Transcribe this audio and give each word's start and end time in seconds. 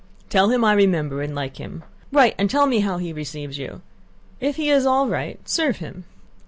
Tell 0.31 0.49
him 0.49 0.65
I 0.65 0.73
remember 0.73 1.21
and 1.21 1.35
like 1.35 1.57
him. 1.57 1.83
Write 2.11 2.33
and 2.39 2.49
tell 2.49 2.65
me 2.65 2.79
how 2.79 2.97
he 2.97 3.13
receives 3.13 3.59
you. 3.59 3.83
If 4.39 4.55
he 4.55 4.67
is 4.71 4.83
all 4.83 5.07
right—serve 5.07 5.77
him. 5.77 6.05